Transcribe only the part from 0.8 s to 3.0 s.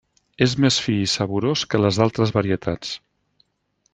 fi i saborós que les d’altres varietats.